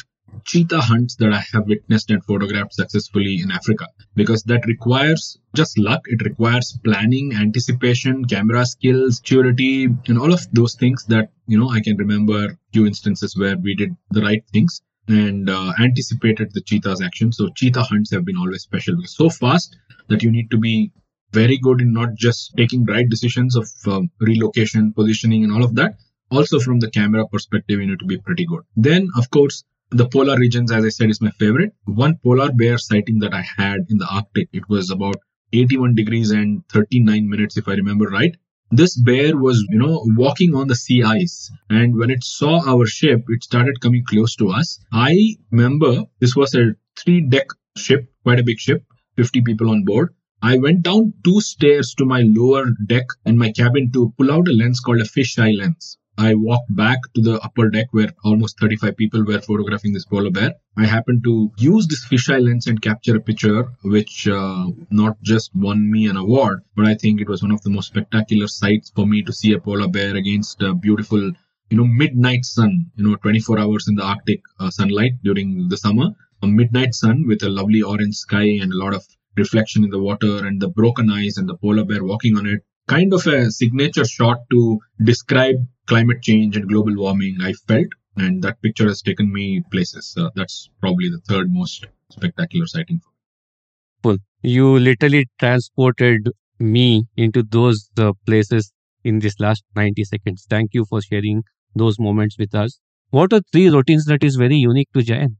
[0.45, 5.77] cheetah hunts that I have witnessed and photographed successfully in Africa because that requires just
[5.77, 6.01] luck.
[6.05, 11.69] It requires planning, anticipation, camera skills, maturity, and all of those things that, you know,
[11.69, 16.61] I can remember few instances where we did the right things and uh, anticipated the
[16.61, 17.31] cheetah's action.
[17.31, 19.75] So cheetah hunts have been always special so fast
[20.07, 20.91] that you need to be
[21.33, 25.75] very good in not just taking right decisions of um, relocation, positioning, and all of
[25.75, 25.95] that.
[26.29, 28.63] Also, from the camera perspective, you need to be pretty good.
[28.75, 31.73] Then, of course, the polar regions, as I said, is my favorite.
[31.85, 35.17] One polar bear sighting that I had in the Arctic, it was about
[35.51, 38.35] 81 degrees and 39 minutes, if I remember right.
[38.71, 41.51] this bear was, you know, walking on the sea ice.
[41.69, 44.79] And when it saw our ship, it started coming close to us.
[44.93, 48.85] I remember this was a three deck ship, quite a big ship,
[49.17, 50.15] 50 people on board.
[50.43, 54.47] I went down two stairs to my lower deck and my cabin to pull out
[54.47, 55.99] a lens called a fisheye lens.
[56.17, 60.31] I walked back to the upper deck where almost 35 people were photographing this polar
[60.31, 60.55] bear.
[60.75, 65.55] I happened to use this fisheye lens and capture a picture, which uh, not just
[65.55, 68.91] won me an award, but I think it was one of the most spectacular sights
[68.95, 71.21] for me to see a polar bear against a beautiful,
[71.69, 75.77] you know, midnight sun, you know, 24 hours in the Arctic uh, sunlight during the
[75.77, 76.09] summer,
[76.41, 79.05] a midnight sun with a lovely orange sky and a lot of
[79.37, 82.63] reflection in the water and the broken ice and the polar bear walking on it
[82.87, 85.55] kind of a signature shot to describe
[85.87, 87.87] climate change and global warming, I felt.
[88.17, 90.13] And that picture has taken me places.
[90.17, 94.17] Uh, that's probably the third most spectacular sighting for me.
[94.43, 100.45] You literally transported me into those uh, places in this last 90 seconds.
[100.49, 101.43] Thank you for sharing
[101.75, 102.79] those moments with us.
[103.11, 105.35] What are three routines that is very unique to Jayant?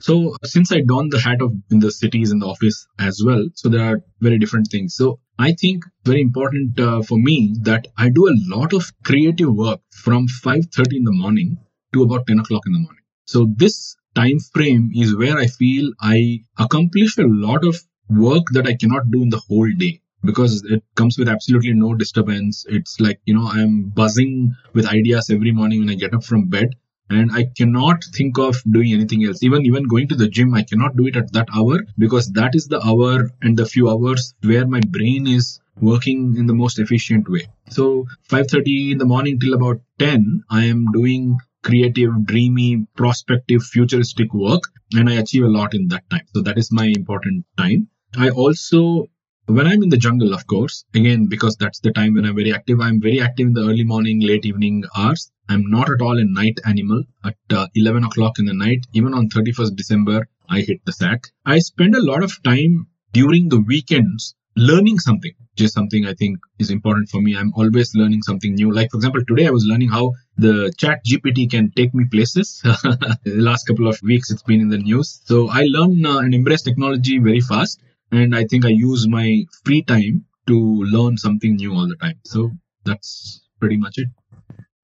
[0.00, 3.48] So since I don the hat of in the cities in the office as well,
[3.54, 4.94] so there are very different things.
[4.94, 9.54] So I think very important uh, for me that I do a lot of creative
[9.54, 11.58] work from 5:30 in the morning
[11.92, 13.02] to about 10 o'clock in the morning.
[13.26, 18.66] So this time frame is where I feel I accomplish a lot of work that
[18.66, 22.64] I cannot do in the whole day because it comes with absolutely no disturbance.
[22.68, 26.48] It's like, you know, I'm buzzing with ideas every morning when I get up from
[26.48, 26.70] bed
[27.10, 29.42] and i cannot think of doing anything else.
[29.42, 32.54] Even even going to the gym i cannot do it at that hour because that
[32.54, 36.78] is the hour and the few hours where my brain is working in the most
[36.78, 37.46] efficient way.
[37.70, 44.32] So 5:30 in the morning till about 10 i am doing creative dreamy prospective futuristic
[44.34, 44.62] work
[44.94, 46.26] and i achieve a lot in that time.
[46.34, 47.88] So that is my important time.
[48.16, 49.08] I also
[49.46, 52.52] when I'm in the jungle, of course, again, because that's the time when I'm very
[52.54, 55.30] active, I'm very active in the early morning, late evening hours.
[55.48, 57.02] I'm not at all a night animal.
[57.24, 61.28] At uh, 11 o'clock in the night, even on 31st December, I hit the sack.
[61.44, 66.14] I spend a lot of time during the weekends learning something, which is something I
[66.14, 67.36] think is important for me.
[67.36, 68.72] I'm always learning something new.
[68.72, 72.60] Like, for example, today I was learning how the ChatGPT can take me places.
[72.64, 75.20] the last couple of weeks, it's been in the news.
[75.24, 77.80] So I learn uh, and embrace technology very fast
[78.12, 82.20] and I think I use my free time to learn something new all the time.
[82.24, 82.50] So
[82.84, 84.08] that's pretty much it.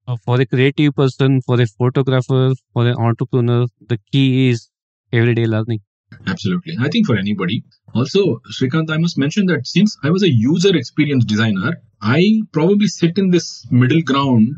[0.07, 4.69] Uh, for a creative person, for a photographer, for an entrepreneur, the key is
[5.13, 5.79] everyday learning.
[6.27, 6.75] Absolutely.
[6.79, 7.63] I think for anybody.
[7.93, 12.87] Also, Shrikant, I must mention that since I was a user experience designer, I probably
[12.87, 14.55] sit in this middle ground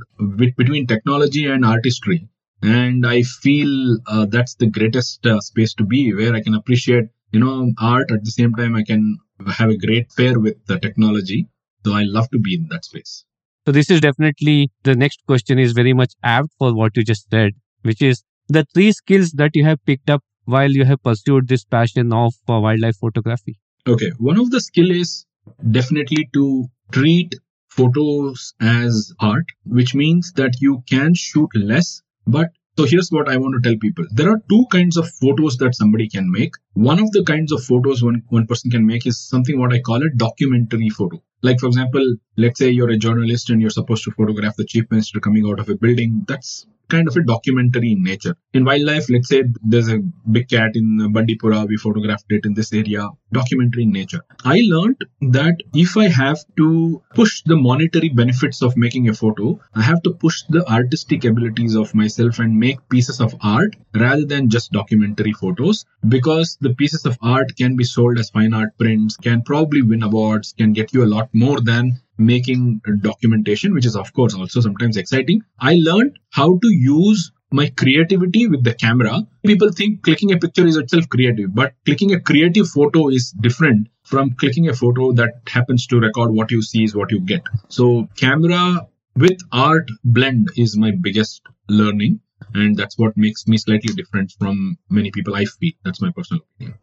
[0.57, 2.27] between technology and artistry.
[2.61, 7.09] And I feel uh, that's the greatest uh, space to be where I can appreciate
[7.33, 9.17] you know art at the same time i can
[9.59, 11.39] have a great pair with the technology
[11.83, 13.25] so i love to be in that space
[13.65, 17.29] so this is definitely the next question is very much apt for what you just
[17.29, 17.51] said
[17.83, 21.63] which is the three skills that you have picked up while you have pursued this
[21.63, 25.25] passion of uh, wildlife photography okay one of the skill is
[25.71, 27.35] definitely to treat
[27.69, 33.37] photos as art which means that you can shoot less but so here's what I
[33.37, 34.05] want to tell people.
[34.09, 36.55] There are two kinds of photos that somebody can make.
[36.73, 39.79] One of the kinds of photos one, one person can make is something what I
[39.79, 41.21] call a documentary photo.
[41.43, 44.89] Like, for example, let's say you're a journalist and you're supposed to photograph the chief
[44.89, 46.23] minister coming out of a building.
[46.27, 48.35] That's kind of a documentary in nature.
[48.53, 49.99] In wildlife, let's say there's a
[50.31, 54.21] big cat in Bandipora, we photographed it in this area, documentary in nature.
[54.45, 59.59] I learned that if I have to push the monetary benefits of making a photo,
[59.73, 64.25] I have to push the artistic abilities of myself and make pieces of art rather
[64.25, 68.77] than just documentary photos because the pieces of art can be sold as fine art
[68.77, 73.85] prints, can probably win awards, can get you a lot more than making documentation, which
[73.85, 75.41] is of course also sometimes exciting.
[75.59, 79.21] I learned how to use my creativity with the camera.
[79.45, 83.87] People think clicking a picture is itself creative, but clicking a creative photo is different
[84.03, 87.43] from clicking a photo that happens to record what you see is what you get.
[87.69, 92.19] So camera with art blend is my biggest learning.
[92.53, 95.71] And that's what makes me slightly different from many people I feel.
[95.85, 96.77] That's my personal opinion.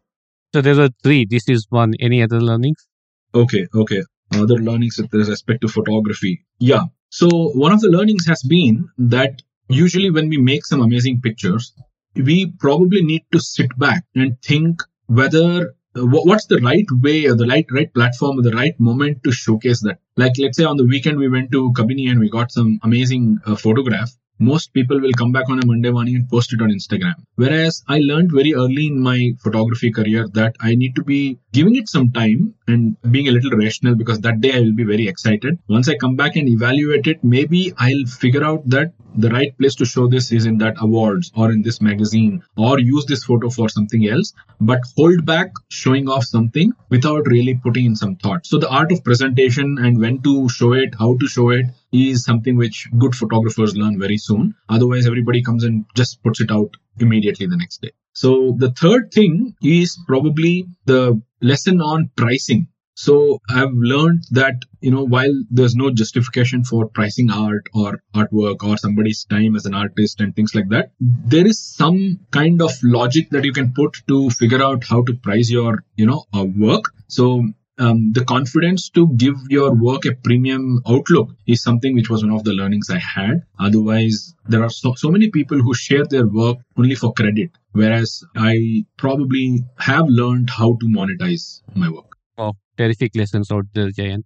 [0.53, 1.25] So there are three.
[1.29, 1.93] This is one.
[1.99, 2.87] Any other learnings?
[3.35, 4.01] Okay, okay
[4.33, 6.45] other learnings with respect to photography.
[6.59, 6.85] Yeah.
[7.09, 9.41] So one of the learnings has been that
[9.73, 11.73] usually when we make some amazing pictures,
[12.15, 17.47] we probably need to sit back and think whether what's the right way or the
[17.47, 19.99] right right platform or the right moment to showcase that.
[20.15, 23.39] Like let's say on the weekend we went to kabini and we got some amazing
[23.45, 26.71] uh, photograph most people will come back on a Monday morning and post it on
[26.71, 27.13] Instagram.
[27.35, 31.75] Whereas I learned very early in my photography career that I need to be giving
[31.75, 35.07] it some time and being a little rational because that day I will be very
[35.07, 35.59] excited.
[35.69, 39.75] Once I come back and evaluate it, maybe I'll figure out that the right place
[39.75, 43.49] to show this is in that awards or in this magazine or use this photo
[43.49, 48.45] for something else, but hold back showing off something without really putting in some thought.
[48.47, 52.23] So the art of presentation and when to show it, how to show it is
[52.23, 54.55] something which good photographers learn very soon.
[54.69, 57.91] Otherwise, everybody comes and just puts it out immediately the next day.
[58.13, 62.67] So the third thing is probably the lesson on pricing.
[62.93, 68.63] So I've learned that, you know, while there's no justification for pricing art or artwork
[68.63, 72.71] or somebody's time as an artist and things like that, there is some kind of
[72.83, 76.45] logic that you can put to figure out how to price your, you know, uh,
[76.45, 76.85] work.
[77.07, 77.47] So
[77.81, 82.33] um, the confidence to give your work a premium outlook is something which was one
[82.33, 83.41] of the learnings I had.
[83.59, 88.23] Otherwise, there are so, so many people who share their work only for credit, whereas
[88.35, 92.15] I probably have learned how to monetize my work.
[92.37, 94.25] Wow, terrific lessons out there, Jayant.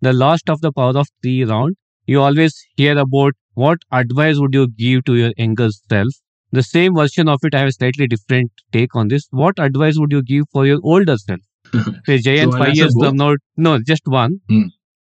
[0.00, 1.76] The last of the power of three round,
[2.06, 6.14] you always hear about what advice would you give to your younger self.
[6.52, 9.26] The same version of it, I have a slightly different take on this.
[9.30, 11.40] What advice would you give for your older self?
[12.06, 14.40] Say, Jayant, So five years from now, no, just one.
[14.48, 14.62] Hmm.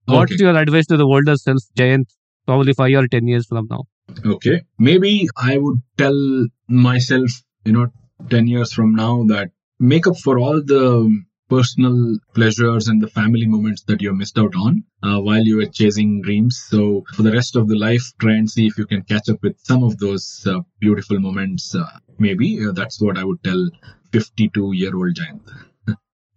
[0.07, 0.45] What's Okay.
[0.45, 2.07] your advice to the older self, Jayant,
[2.47, 3.85] probably five or 10 years from now?
[4.25, 4.63] Okay.
[4.79, 7.31] Maybe I would tell myself,
[7.65, 7.89] you know,
[8.31, 13.47] 10 years from now that make up for all the personal pleasures and the family
[13.47, 16.59] moments that you missed out on uh, while you were chasing dreams.
[16.69, 19.43] So for the rest of the life, try and see if you can catch up
[19.43, 21.75] with some of those uh, beautiful moments.
[21.75, 21.87] Uh,
[22.19, 23.69] maybe uh, that's what I would tell
[24.13, 25.41] 52 year old Jayant.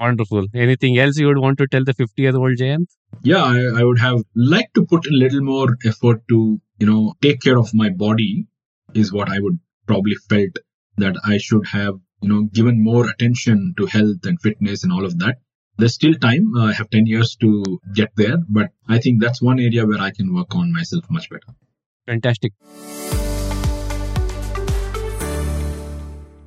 [0.01, 0.47] Wonderful.
[0.53, 2.87] Anything else you would want to tell the 50 year old Jayant?
[3.23, 7.13] yeah I, I would have liked to put a little more effort to you know
[7.21, 8.47] take care of my body
[8.93, 10.59] is what i would probably felt
[10.97, 15.05] that i should have you know given more attention to health and fitness and all
[15.05, 15.37] of that
[15.77, 19.41] there's still time uh, i have 10 years to get there but i think that's
[19.41, 21.53] one area where i can work on myself much better
[22.07, 22.53] Fantastic.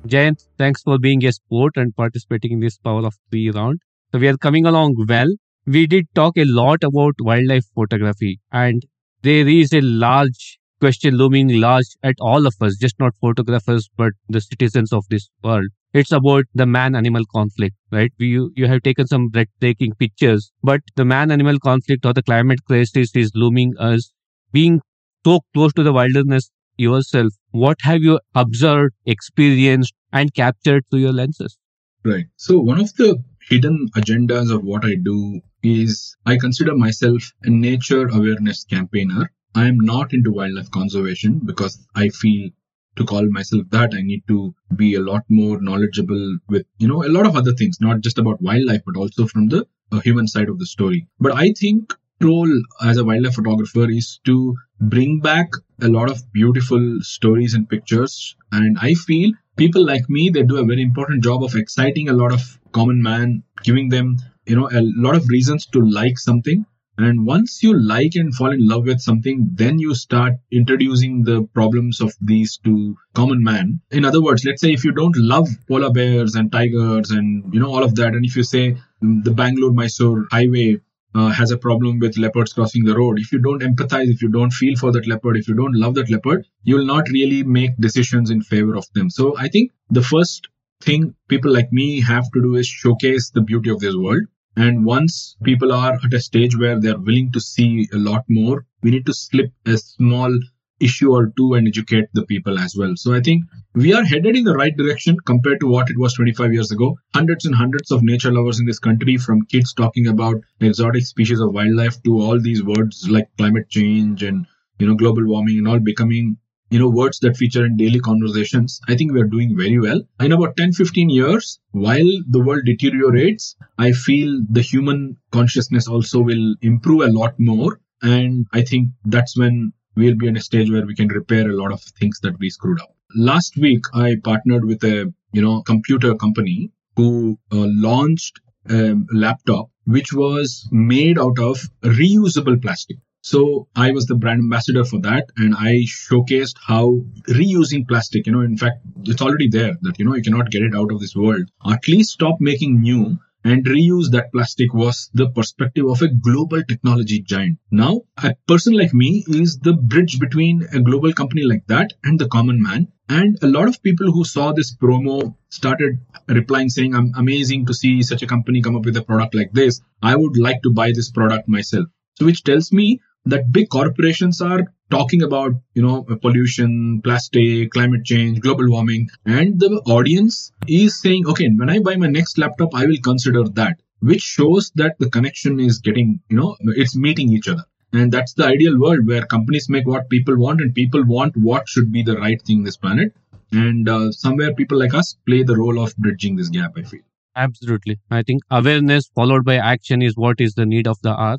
[0.07, 3.81] Jayant, thanks for being a sport and participating in this Power of Three round.
[4.11, 5.27] So we are coming along well.
[5.67, 8.81] We did talk a lot about wildlife photography and
[9.21, 14.13] there is a large question looming large at all of us, just not photographers, but
[14.29, 15.67] the citizens of this world.
[15.93, 18.11] It's about the man-animal conflict, right?
[18.17, 23.15] You, you have taken some breathtaking pictures, but the man-animal conflict or the climate crisis
[23.15, 24.11] is looming us
[24.51, 24.81] being
[25.25, 31.13] so close to the wilderness yourself, what have you observed, experienced, and captured through your
[31.13, 31.57] lenses?
[32.03, 32.25] Right.
[32.35, 37.49] So one of the hidden agendas of what I do is I consider myself a
[37.49, 39.31] nature awareness campaigner.
[39.55, 42.49] I am not into wildlife conservation because I feel
[42.97, 47.03] to call myself that I need to be a lot more knowledgeable with, you know,
[47.03, 50.27] a lot of other things, not just about wildlife, but also from the uh, human
[50.27, 51.07] side of the story.
[51.19, 55.49] But I think role as a wildlife photographer is to bring back
[55.81, 58.35] a lot of beautiful stories and pictures.
[58.51, 62.13] And I feel people like me, they do a very important job of exciting a
[62.13, 66.65] lot of common man, giving them, you know, a lot of reasons to like something.
[66.97, 71.43] And once you like and fall in love with something, then you start introducing the
[71.53, 73.81] problems of these to common man.
[73.91, 77.59] In other words, let's say if you don't love polar bears and tigers and, you
[77.59, 80.77] know, all of that, and if you say the Bangalore Mysore highway
[81.15, 83.19] uh, has a problem with leopards crossing the road.
[83.19, 85.95] If you don't empathize, if you don't feel for that leopard, if you don't love
[85.95, 89.09] that leopard, you will not really make decisions in favor of them.
[89.09, 90.49] So I think the first
[90.81, 94.23] thing people like me have to do is showcase the beauty of this world.
[94.57, 98.65] And once people are at a stage where they're willing to see a lot more,
[98.83, 100.37] we need to slip a small
[100.79, 102.93] issue or two and educate the people as well.
[102.95, 106.13] So I think we are headed in the right direction compared to what it was
[106.13, 106.97] 25 years ago.
[107.13, 111.39] Hundreds and hundreds of nature lovers in this country, from kids talking about exotic species
[111.39, 114.45] of wildlife to all these words like climate change and
[114.79, 116.37] you know global warming and all becoming
[116.71, 120.01] you know words that feature in daily conversations i think we are doing very well
[120.19, 126.21] in about 10 15 years while the world deteriorates i feel the human consciousness also
[126.21, 130.71] will improve a lot more and i think that's when we'll be in a stage
[130.71, 134.15] where we can repair a lot of things that we screwed up last week i
[134.23, 138.39] partnered with a you know computer company who uh, launched
[138.69, 144.85] a laptop which was made out of reusable plastic so I was the brand ambassador
[144.85, 149.75] for that, and I showcased how reusing plastic, you know, in fact, it's already there
[149.81, 151.49] that, you know, you cannot get it out of this world.
[151.67, 156.63] At least stop making new and reuse that plastic was the perspective of a global
[156.63, 157.59] technology giant.
[157.69, 162.19] Now, a person like me is the bridge between a global company like that and
[162.19, 162.87] the common man.
[163.07, 167.73] And a lot of people who saw this promo started replying saying, I'm amazing to
[167.75, 169.79] see such a company come up with a product like this.
[170.01, 171.85] I would like to buy this product myself.
[172.15, 178.05] So, which tells me that big corporations are talking about you know pollution plastic climate
[178.05, 179.07] change global warming.
[179.25, 183.43] And the audience is saying okay when i buy my next laptop i will consider
[183.43, 187.63] that which shows that the connection is getting you know it's meeting each other.
[187.93, 191.69] And that's the ideal world where companies make what people want and people want what
[191.69, 193.13] should be the right thing in this planet.
[193.53, 197.01] And uh, somewhere people like us play the role of bridging this gap i feel.
[197.37, 197.99] Absolutely.
[198.11, 201.37] I think awareness followed by action is what is the need of the hour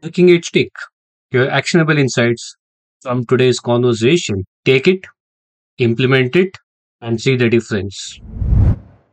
[0.00, 0.70] Looking at stick,
[1.32, 2.54] your actionable insights
[3.02, 4.44] from today's conversation.
[4.64, 5.04] Take it,
[5.78, 6.56] implement it,
[7.00, 8.20] and see the difference.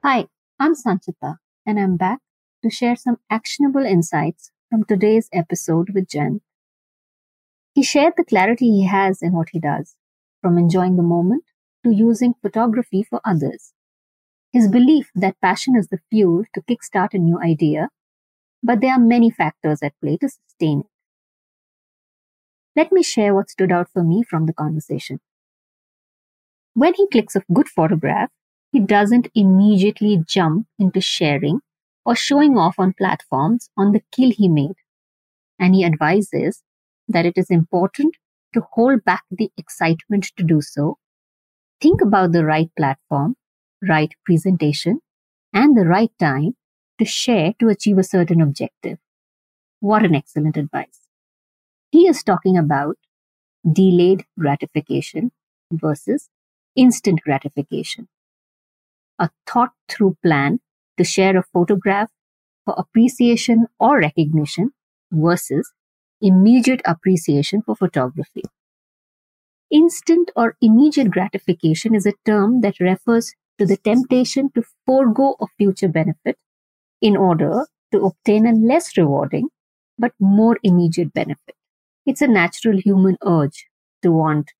[0.04, 0.28] Hi,
[0.60, 2.20] I'm Sanchita, and I'm back
[2.64, 6.42] to share some actionable insights from today's episode with Jen.
[7.74, 9.96] He shared the clarity he has in what he does,
[10.44, 11.46] from enjoying the moment
[11.84, 13.74] to using photography for others.
[14.54, 17.90] His belief that passion is the fuel to kickstart a new idea
[18.66, 20.88] but there are many factors at play to sustain it.
[22.76, 25.20] Let me share what stood out for me from the conversation.
[26.74, 28.32] When he clicks a good photograph,
[28.72, 31.60] he doesn't immediately jump into sharing
[32.06, 34.76] or showing off on platforms on the kill he made.
[35.60, 36.64] And he advises
[37.08, 38.16] that it is important
[38.56, 40.98] to hold back the excitement to do so.
[41.80, 43.36] Think about the right platform,
[43.88, 45.02] right presentation,
[45.54, 46.56] and the right time
[47.00, 48.98] to share to achieve a certain objective.
[49.80, 51.02] What an excellent advice.
[51.92, 52.98] He is talking about
[53.72, 55.32] delayed gratification
[55.72, 56.30] versus
[56.76, 58.08] instant gratification.
[59.20, 60.60] A thought through plan
[60.98, 62.12] to share a photograph
[62.66, 64.72] for appreciation or recognition
[65.12, 65.72] versus
[66.22, 68.44] immediate appreciation for photography.
[69.72, 75.48] Instant or immediate gratification is a term that refers to the temptation to forego a
[75.58, 76.38] future benefit
[77.10, 79.48] in order to obtain a less rewarding
[80.00, 81.56] but more immediate benefit.
[82.06, 83.68] It's a natural human urge
[84.04, 84.52] to want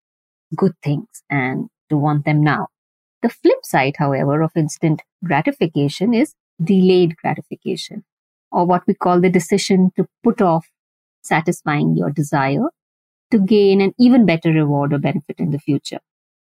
[0.56, 2.68] good things and to want them now.
[3.24, 8.04] The flip side, however, of instant gratification is delayed gratification,
[8.52, 10.68] or what we call the decision to put off
[11.24, 12.70] satisfying your desire
[13.32, 16.00] to gain an even better reward or benefit in the future.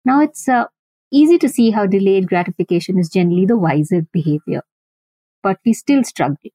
[0.05, 0.65] Now, it's uh,
[1.11, 4.63] easy to see how delayed gratification is generally the wiser behavior
[5.47, 6.51] but we still struggle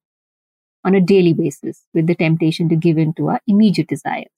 [0.84, 4.32] on a daily basis with the temptation to give in to our immediate desires.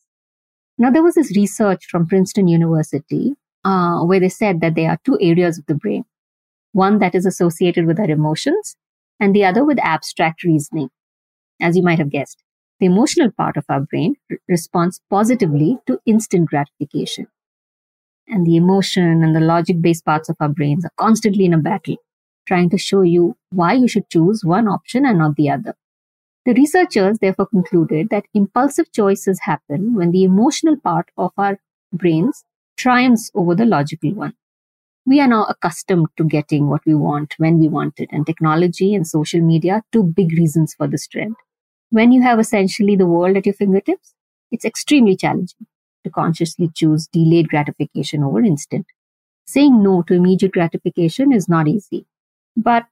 [0.78, 3.34] Now, there was this research from Princeton University
[3.64, 6.04] uh, where they said that there are two areas of the brain
[6.72, 8.76] one that is associated with our emotions,
[9.20, 10.88] and the other with abstract reasoning.
[11.60, 12.42] As you might have guessed,
[12.80, 17.28] the emotional part of our brain r- responds positively to instant gratification.
[18.26, 21.58] And the emotion and the logic based parts of our brains are constantly in a
[21.58, 21.96] battle
[22.46, 25.74] trying to show you why you should choose one option and not the other.
[26.46, 31.58] The researchers therefore concluded that impulsive choices happen when the emotional part of our
[31.92, 32.44] brains
[32.76, 34.34] triumphs over the logical one.
[35.06, 38.94] We are now accustomed to getting what we want when we want it, and technology
[38.94, 41.36] and social media two big reasons for this trend.
[41.90, 44.14] When you have essentially the world at your fingertips,
[44.50, 45.66] it's extremely challenging
[46.04, 48.86] to consciously choose delayed gratification over instant.
[49.46, 52.06] Saying no to immediate gratification is not easy.
[52.56, 52.84] But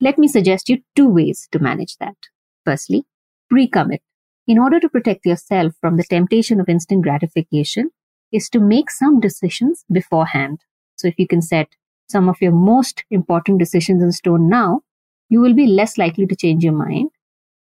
[0.00, 2.16] let me suggest you two ways to manage that.
[2.64, 3.04] Firstly,
[3.48, 4.02] pre-commit.
[4.46, 7.90] In order to protect yourself from the temptation of instant gratification
[8.32, 10.60] is to make some decisions beforehand.
[10.96, 11.68] So if you can set
[12.08, 14.80] some of your most important decisions in stone now,
[15.28, 17.10] you will be less likely to change your mind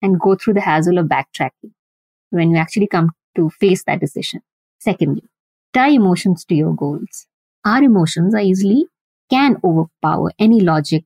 [0.01, 1.71] and go through the hassle of backtracking
[2.29, 4.41] when you actually come to face that decision.
[4.79, 5.23] Secondly,
[5.73, 7.27] tie emotions to your goals.
[7.63, 8.87] Our emotions are easily
[9.29, 11.05] can overpower any logic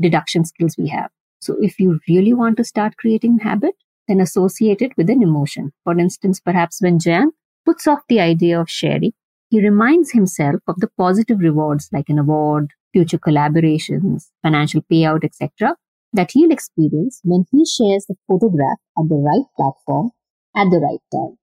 [0.00, 1.10] deduction skills we have.
[1.40, 3.74] So if you really want to start creating habit,
[4.08, 5.72] then associate it with an emotion.
[5.84, 7.30] For instance, perhaps when Jan
[7.64, 9.12] puts off the idea of sharing,
[9.50, 15.76] he reminds himself of the positive rewards like an award, future collaborations, financial payout, etc.,
[16.12, 20.10] that he'll experience when he shares the photograph at the right platform
[20.56, 21.36] at the right time.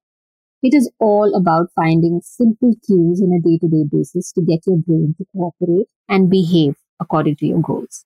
[0.63, 4.65] It is all about finding simple cues on a day to day basis to get
[4.65, 8.05] your brain to cooperate and behave according to your goals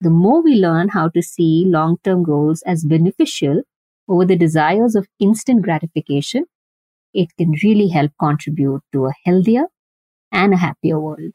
[0.00, 3.62] the more we learn how to see long term goals as beneficial
[4.08, 6.44] over the desires of instant gratification,
[7.12, 9.64] it can really help contribute to a healthier
[10.30, 11.32] and a happier world.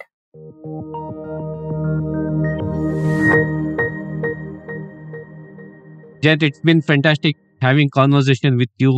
[6.22, 8.94] Jayant, it's been fantastic having conversation with you,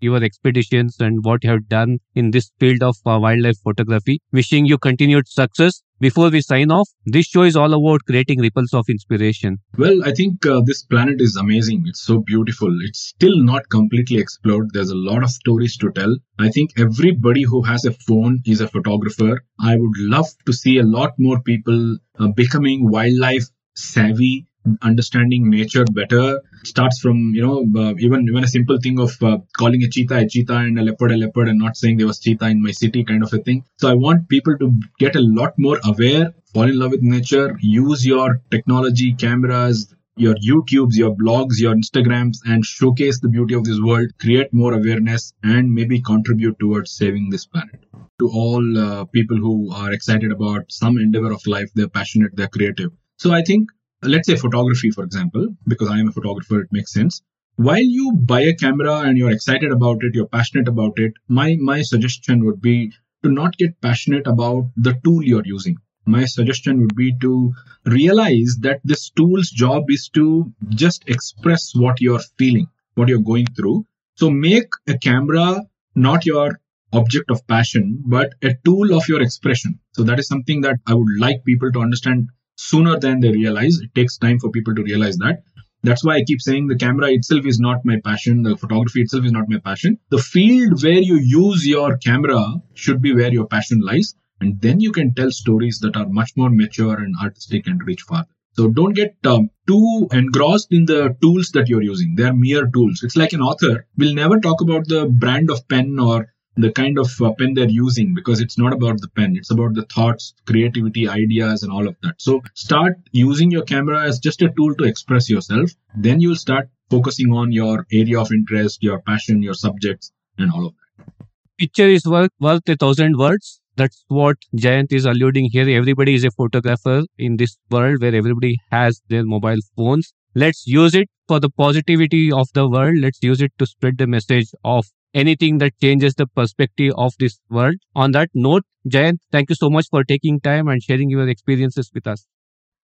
[0.00, 4.20] your expeditions and what you have done in this field of uh, wildlife photography.
[4.32, 5.82] Wishing you continued success.
[6.00, 9.58] Before we sign off, this show is all about creating ripples of inspiration.
[9.76, 11.84] Well, I think uh, this planet is amazing.
[11.86, 12.74] It's so beautiful.
[12.82, 14.70] It's still not completely explored.
[14.72, 16.16] There's a lot of stories to tell.
[16.38, 19.42] I think everybody who has a phone is a photographer.
[19.60, 24.46] I would love to see a lot more people uh, becoming wildlife savvy
[24.82, 29.38] understanding nature better starts from you know uh, even even a simple thing of uh,
[29.58, 32.20] calling a cheetah a cheetah and a leopard a leopard and not saying there was
[32.20, 33.64] cheetah in my city kind of a thing.
[33.78, 37.56] So i want people to get a lot more aware fall in love with nature
[37.60, 43.64] use your technology cameras your youtubes your blogs your instagrams and showcase the beauty of
[43.64, 47.80] this world create more awareness and maybe contribute towards saving this planet.
[48.18, 52.48] To all uh, people who are excited about some endeavor of life they're passionate they're
[52.58, 52.90] creative.
[53.16, 53.70] So i think
[54.02, 57.22] let's say photography, for example, because I am a photographer, it makes sense.
[57.56, 61.56] While you buy a camera and you're excited about it, you're passionate about it, my,
[61.60, 62.92] my suggestion would be
[63.22, 65.76] to not get passionate about the tool you're using.
[66.06, 67.52] My suggestion would be to
[67.84, 73.46] realize that this tool's job is to just express what you're feeling, what you're going
[73.46, 73.84] through.
[74.14, 75.60] So make a camera
[75.94, 76.58] not your
[76.92, 79.78] object of passion, but a tool of your expression.
[79.92, 82.30] So that is something that I would like people to understand
[82.60, 83.78] sooner than they realize.
[83.78, 85.42] It takes time for people to realize that.
[85.82, 88.42] That's why I keep saying the camera itself is not my passion.
[88.42, 89.98] The photography itself is not my passion.
[90.10, 92.42] The field where you use your camera
[92.74, 94.14] should be where your passion lies.
[94.40, 98.02] And then you can tell stories that are much more mature and artistic and reach
[98.02, 98.28] farther.
[98.52, 102.14] So don't get um, too engrossed in the tools that you're using.
[102.14, 103.02] They're mere tools.
[103.02, 106.26] It's like an author will never talk about the brand of pen or
[106.60, 109.74] the kind of uh, pen they're using because it's not about the pen it's about
[109.74, 114.42] the thoughts creativity ideas and all of that so start using your camera as just
[114.42, 119.00] a tool to express yourself then you'll start focusing on your area of interest your
[119.00, 121.16] passion your subjects and all of that
[121.58, 125.66] picture is worth, worth a thousand words that's what Jayant is alluding here.
[125.66, 130.12] Everybody is a photographer in this world where everybody has their mobile phones.
[130.34, 132.98] Let's use it for the positivity of the world.
[132.98, 134.84] Let's use it to spread the message of
[135.14, 137.76] anything that changes the perspective of this world.
[137.94, 141.90] On that note, Jayant, thank you so much for taking time and sharing your experiences
[141.94, 142.26] with us.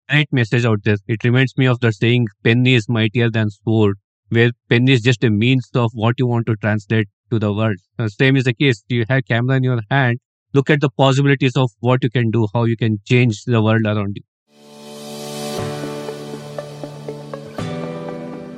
[0.09, 0.97] Great message out there.
[1.09, 3.99] It reminds me of the saying, pen is mightier than sword,
[4.31, 7.77] where pen is just a means of what you want to translate to the world.
[7.99, 8.83] The same is the case.
[8.89, 10.21] You have camera in your hand.
[10.55, 13.83] Look at the possibilities of what you can do, how you can change the world
[13.87, 14.23] around you.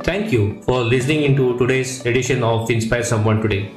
[0.06, 3.72] Thank you for listening into today's edition of Inspire Someone Today.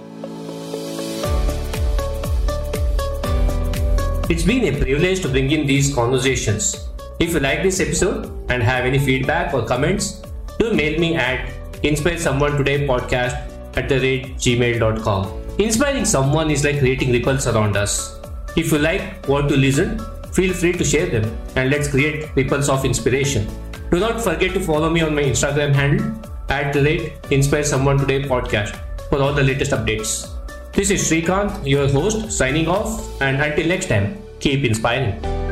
[4.30, 6.88] It's been a privilege to bring in these conversations.
[7.20, 10.22] If you like this episode and have any feedback or comments,
[10.60, 11.52] do mail me at
[11.82, 13.34] inspire someone today podcast
[13.76, 15.34] at the rate gmail.com.
[15.58, 18.20] Inspiring someone is like creating ripples around us.
[18.56, 19.98] If you like what to listen,
[20.32, 21.26] feel free to share them
[21.56, 23.50] and let's create ripples of inspiration.
[23.92, 26.06] Do not forget to follow me on my Instagram handle
[26.50, 28.78] at the rate Inspire Someone Today podcast
[29.10, 30.30] for all the latest updates.
[30.74, 35.49] This is Srikanth, your host, signing off, and until next time, keep inspiring.